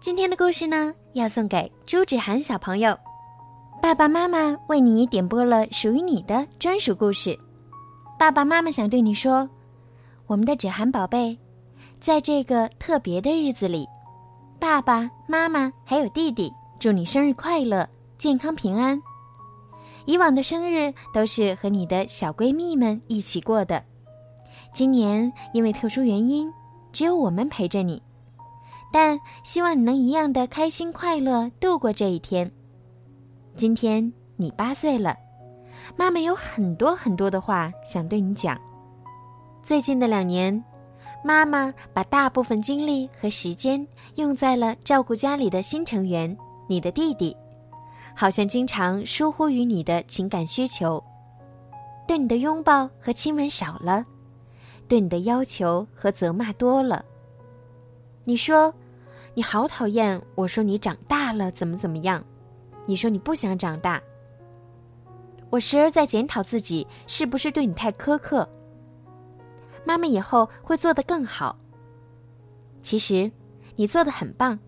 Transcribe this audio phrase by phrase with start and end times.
[0.00, 2.98] 今天的故事呢，要送给朱芷涵小朋友。
[3.82, 7.38] 爸爸妈妈为你点播了属于你的专属故事。
[8.18, 9.46] 爸爸妈妈想对你说，
[10.26, 11.36] 我们的芷涵宝贝，
[12.00, 13.86] 在这个特别的日子里，
[14.58, 18.98] 爸爸妈妈还有弟弟，祝你生日快乐，健康平安。
[20.06, 23.84] 以往的生日都是和你的小闺蜜们一起过的，
[24.72, 26.50] 今年因为特殊原因，
[26.90, 28.02] 只有我们陪着你。
[28.92, 32.50] 但希望你能一样的开心快乐度过这一天。
[33.56, 35.16] 今天你八岁了，
[35.96, 38.60] 妈妈有很多很多的话想对你讲。
[39.62, 40.64] 最近的两年，
[41.22, 46.34] 妈妈把大部分精力和时间用在了照顾家里的新成员——
[46.66, 47.36] 你的弟弟，
[48.14, 51.02] 好像经常疏忽于你的情感需求，
[52.08, 54.04] 对你的拥抱和亲吻少了，
[54.88, 57.04] 对你的要求和责骂多了。
[58.24, 58.72] 你说。
[59.32, 60.20] 你好讨厌！
[60.34, 62.22] 我说你长大了怎么怎么样？
[62.84, 64.02] 你说你不想长大。
[65.50, 68.46] 我时而在检讨自己是不是对你太苛刻。
[69.84, 71.56] 妈妈以后会做得更好。
[72.82, 73.30] 其实，
[73.76, 74.58] 你做的很棒，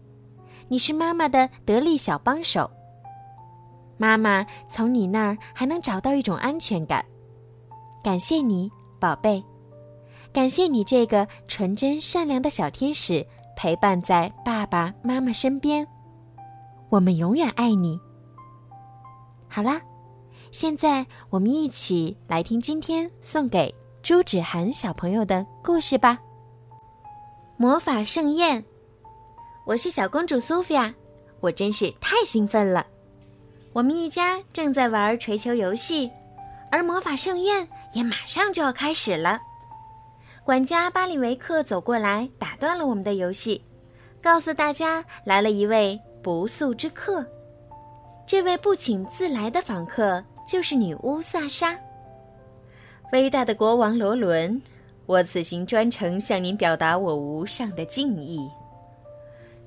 [0.68, 2.70] 你是妈妈的得力小帮手。
[3.98, 7.04] 妈妈从你那儿还能找到一种安全感。
[8.02, 9.42] 感谢你，宝贝，
[10.32, 13.26] 感谢你这个纯真善良的小天使。
[13.56, 15.86] 陪伴在爸爸妈妈身边，
[16.88, 18.00] 我们永远爱你。
[19.48, 19.80] 好啦，
[20.50, 26.18] 现在我们一起来听今天送给朱芷涵小朋友的故事吧。
[27.56, 28.64] 魔法盛宴，
[29.64, 30.92] 我是小公主苏菲亚，
[31.40, 32.86] 我真是太兴奋了。
[33.72, 36.10] 我们一家正在玩锤球游戏，
[36.70, 39.40] 而魔法盛宴也马上就要开始了。
[40.44, 43.62] 管家巴里维克走过来，打断了我们的游戏，
[44.20, 47.24] 告诉大家来了一位不速之客。
[48.26, 51.78] 这位不请自来的访客就是女巫萨莎。
[53.12, 54.60] 伟大的国王罗伦，
[55.06, 58.50] 我此行专程向您表达我无上的敬意。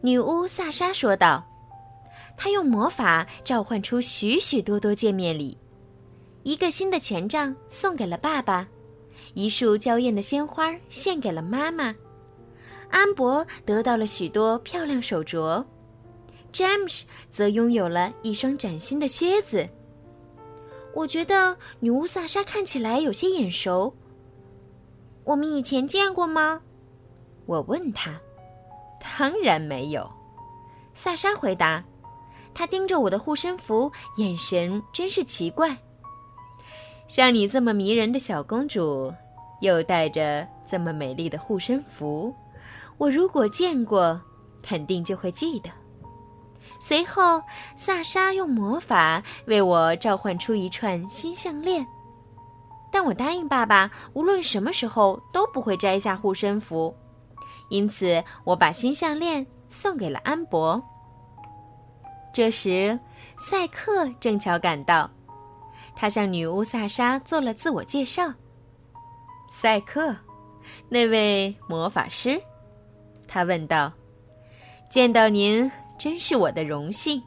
[0.02, 1.44] 女巫萨莎说道。
[2.38, 5.58] 她用魔法召唤出许许多多见面礼，
[6.44, 8.68] 一个新的权杖送给了爸爸。
[9.36, 11.94] 一束娇艳的鲜花献给了妈妈，
[12.90, 15.64] 安博得到了许多漂亮手镯，
[16.52, 19.68] 詹姆斯则拥有了一双崭新的靴子。
[20.94, 23.94] 我觉得女巫萨莎看起来有些眼熟。
[25.26, 26.62] 我们以前见过吗？
[27.46, 28.20] 我问他。
[29.18, 30.10] 当然没有，
[30.94, 31.84] 萨莎回答。
[32.54, 35.78] 她盯着我的护身符，眼神真是奇怪。
[37.06, 39.14] 像你这么迷人的小公主。
[39.66, 42.34] 又带着这么美丽的护身符，
[42.98, 44.22] 我如果见过，
[44.64, 45.70] 肯定就会记得。
[46.80, 47.42] 随后，
[47.76, 51.86] 萨莎用魔法为我召唤出一串新项链，
[52.92, 56.96] 但我答应爸爸，无论什么时候都不会摘下护身符，
[57.70, 60.82] 因此我把新项链送给了安博。
[62.34, 63.00] 这时，
[63.38, 65.10] 赛克正巧赶到，
[65.96, 68.34] 他向女巫萨莎做了自我介绍。
[69.58, 70.14] 赛克，
[70.90, 72.42] 那位魔法师，
[73.26, 73.90] 他问道
[74.92, 77.24] ：“见到您真是我的荣幸。”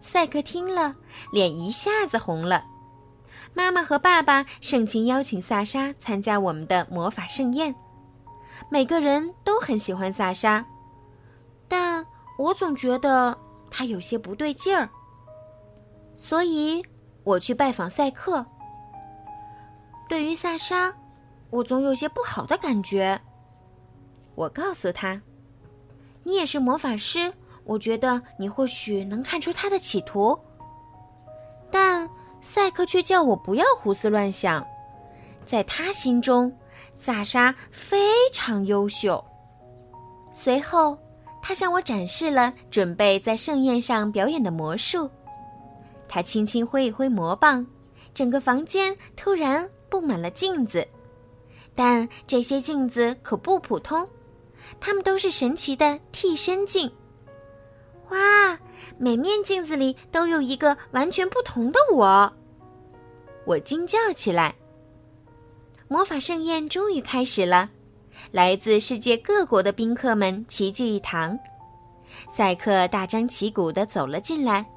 [0.00, 0.96] 赛克听了，
[1.30, 2.64] 脸一下子红了。
[3.52, 7.74] 妈妈和爸爸盛情邀请萨莎参加我们的魔法盛宴，
[8.70, 10.64] 每个人都很喜欢萨莎，
[11.68, 12.04] 但
[12.38, 13.38] 我总觉得
[13.70, 14.88] 她有些不对劲儿，
[16.16, 16.82] 所以
[17.24, 18.46] 我去拜访赛克。
[20.08, 20.90] 对于萨莎。
[21.50, 23.20] 我总有些不好的感觉。
[24.34, 25.20] 我告诉他
[26.24, 27.32] ：“你也是魔法师，
[27.64, 30.38] 我觉得你或许能看出他的企图。”
[31.70, 32.08] 但
[32.40, 34.66] 赛克却叫我不要胡思乱想，
[35.44, 36.52] 在他心中，
[36.94, 37.98] 萨莎非
[38.32, 39.22] 常优秀。
[40.32, 40.96] 随后，
[41.42, 45.10] 他向我展示了准备在盛宴上表演的魔术。
[46.08, 47.66] 他轻轻挥一挥魔棒，
[48.14, 50.86] 整个房间突然布满了镜子。
[51.82, 54.06] 但这些镜子可不普通，
[54.78, 56.92] 它们都是神奇的替身镜。
[58.10, 58.58] 哇，
[58.98, 62.30] 每面镜子里都有一个完全不同的我！
[63.46, 64.54] 我惊叫起来。
[65.88, 67.70] 魔法盛宴终于开始了，
[68.30, 71.38] 来自世界各国的宾客们齐聚一堂。
[72.30, 74.70] 赛克大张旗鼓地走了进来，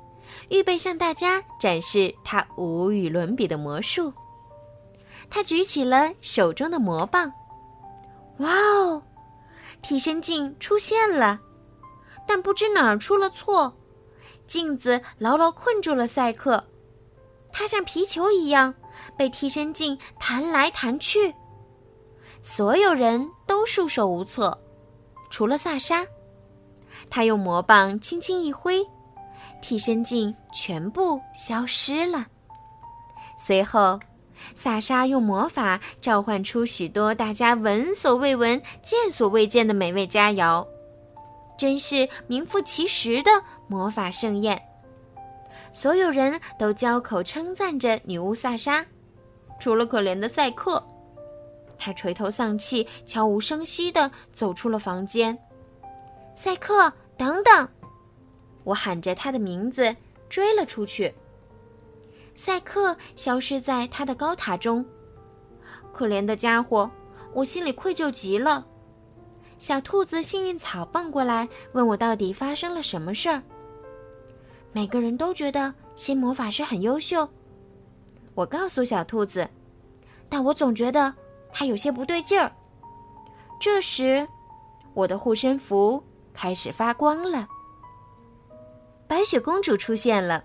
[0.47, 4.13] 预备向大家展示他无与伦比的魔术。
[5.29, 7.31] 他举起了手中的魔棒，
[8.37, 9.01] 哇哦！
[9.81, 11.39] 替身镜出现了，
[12.27, 13.73] 但不知哪儿出了错，
[14.47, 16.63] 镜子牢牢困住了赛克，
[17.51, 18.73] 他像皮球一样。
[19.17, 21.33] 被替身镜弹来弹去，
[22.41, 24.55] 所有人都束手无策，
[25.31, 26.05] 除了萨莎。
[27.09, 28.85] 他用魔棒轻轻一挥，
[29.63, 32.27] 替身镜全部消失了。
[33.35, 33.99] 随后，
[34.53, 40.67] 萨莎用魔法召唤出许多大家闻所未闻、见所未见的美味佳肴，
[41.57, 43.31] 真是名副其实的
[43.67, 44.61] 魔法盛宴。
[45.71, 48.85] 所有人都交口称赞着女巫萨莎。
[49.59, 50.83] 除了可怜的赛克，
[51.77, 55.37] 他垂头丧气、悄无声息地走出了房间。
[56.35, 57.67] 赛克，等等！
[58.63, 59.95] 我喊着他的名字，
[60.29, 61.13] 追了出去。
[62.35, 64.85] 赛克消失在他的高塔中。
[65.91, 66.89] 可怜的家伙，
[67.33, 68.65] 我心里愧疚极了。
[69.59, 73.41] 小兔子幸运草蹦过来，问我到底发生了什么事儿。
[74.71, 77.27] 每个人都觉得新魔法师很优秀。
[78.33, 79.47] 我告诉小兔子，
[80.27, 81.13] 但我总觉得
[81.51, 82.51] 他有些不对劲儿。
[83.59, 84.27] 这时，
[84.95, 86.03] 我的护身符
[86.33, 87.47] 开始发光了。
[89.07, 90.43] 白雪公主出现了，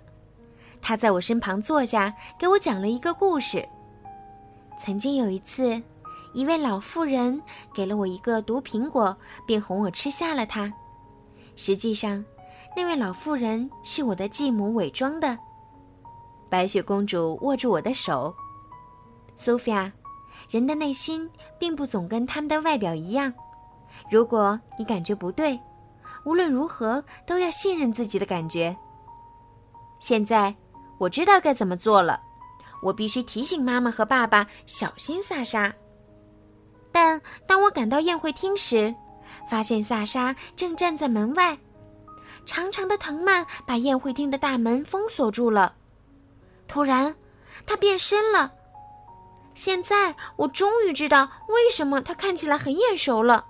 [0.81, 3.67] 她在我身旁坐下，给我讲了一个故事。
[4.79, 5.83] 曾经有一次，
[6.33, 7.41] 一位老妇人
[7.75, 9.17] 给了我一个毒苹果，
[9.47, 10.73] 并哄我吃下了它。
[11.57, 12.25] 实际上，
[12.77, 15.37] 那位老妇人是我的继母伪装的。
[16.49, 18.35] 白雪公主握住我的手，
[19.35, 19.93] 苏菲亚，
[20.49, 21.29] 人的内心
[21.59, 23.35] 并不总跟他们的外表一样。
[24.11, 25.61] 如果你感觉不对，
[26.25, 28.77] 无论如何都要信任自己的感觉。
[29.99, 30.55] 现在
[30.99, 32.21] 我知道该怎么做了，
[32.83, 35.73] 我必须提醒妈妈和爸爸小心萨莎。
[36.91, 38.95] 但当我赶到宴会厅时，
[39.49, 41.57] 发现萨莎正站在门外，
[42.45, 45.75] 长长的藤蔓把宴会厅的大门封锁住了。
[46.67, 47.15] 突然，
[47.67, 48.53] 她变身了。
[49.55, 53.47] 现在我终于知道为什么她看起来很眼熟了。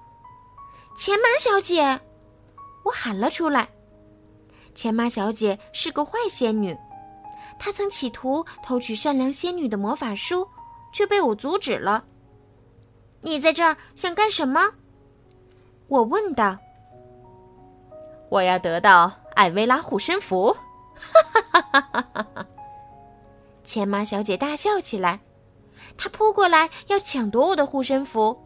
[0.97, 2.01] 钱马小姐，
[2.85, 3.69] 我喊了出来。
[4.75, 6.77] 钱马小姐是个坏仙女，
[7.59, 10.49] 她曾企图偷取善良仙女的魔法书，
[10.93, 12.05] 却被我阻止了。
[13.21, 14.61] 你在这儿想干什么？
[15.89, 16.57] 我问道。
[18.31, 20.57] 我要得到艾薇拉护身符。
[20.95, 22.47] 哈哈哈哈哈哈！
[23.65, 25.21] 钱马小姐大笑起来，
[25.97, 28.37] 她扑过来要抢夺我的护身符，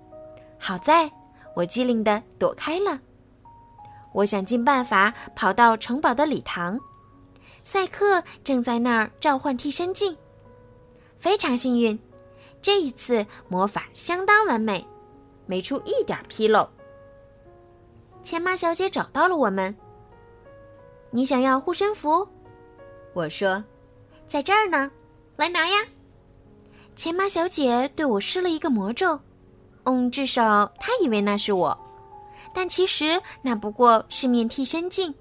[0.59, 1.11] 好在
[1.55, 2.99] 我机灵的躲开了。
[4.13, 6.79] 我想尽办法跑到城堡的礼堂，
[7.63, 10.17] 赛克正在那儿召唤替身镜。
[11.17, 11.99] 非常幸运，
[12.61, 14.87] 这一次魔法相当完美，
[15.47, 16.69] 没出一点纰漏。
[18.23, 19.75] 钱马小姐找到了我们。
[21.11, 22.29] 你想要护身符？
[23.13, 23.63] 我说，
[24.27, 24.91] 在这儿呢。
[25.37, 25.75] 来拿呀！
[26.95, 29.19] 钱马小姐对我施了一个魔咒，
[29.85, 31.79] 嗯，至少她以为那是我，
[32.55, 35.13] 但其实那不过是面替身镜。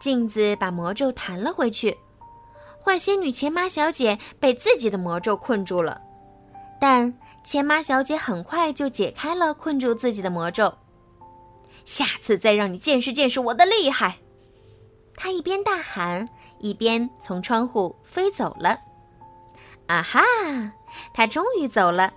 [0.00, 1.96] 镜子把魔咒弹了回去，
[2.82, 6.00] 坏仙女钱妈小姐被自己的魔咒困住了，
[6.80, 7.12] 但
[7.44, 10.72] 钱妈小姐很快就解开了困住自己的魔咒。
[11.84, 14.18] 下次再让你见识见识我的厉害！
[15.16, 16.28] 她一边大喊，
[16.58, 18.78] 一边从窗户飞走了。
[19.86, 20.20] 啊哈！
[21.12, 22.12] 他终于走了，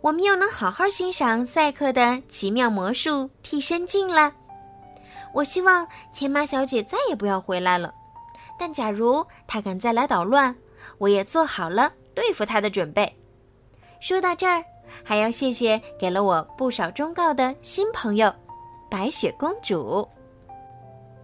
[0.00, 4.32] 我们又能好好欣赏赛克的奇妙魔术替身镜了。
[5.36, 7.92] 我希望钱马小姐再也不要回来了，
[8.58, 10.56] 但假如她敢再来捣乱，
[10.96, 13.14] 我也做好了对付她的准备。
[14.00, 14.64] 说到这儿，
[15.04, 18.34] 还要谢谢给了我不少忠告的新朋友——
[18.90, 20.08] 白雪公主。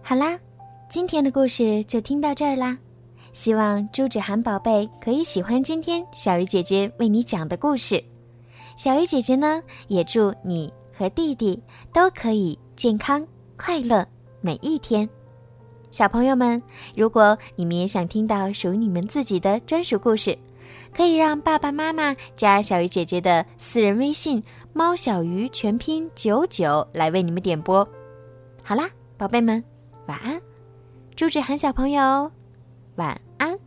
[0.03, 0.37] 好啦，
[0.87, 2.77] 今天的故事就听到这儿啦。
[3.31, 8.03] 希望朱芷涵宝贝可以喜欢今天小鱼姐姐为你讲的故事。
[8.75, 11.59] 小鱼姐姐呢，也祝你和弟弟
[11.91, 13.25] 都可以健康
[13.57, 14.05] 快乐
[14.41, 15.07] 每一天。
[15.91, 16.61] 小朋友们，
[16.95, 20.37] 如果你们也想听到属于你们自己的专属故事，
[20.93, 24.43] 可以让爸爸妈妈加小鱼姐姐的私人微信
[24.73, 27.87] “猫小鱼”全拼九九来为你们点播。
[28.63, 29.63] 好啦，宝贝们，
[30.07, 30.41] 晚安。
[31.15, 32.31] 朱芷涵小朋友，
[32.95, 33.57] 晚安。